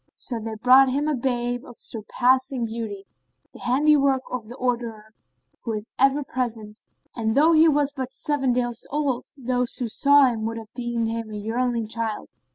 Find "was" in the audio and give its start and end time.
7.69-7.93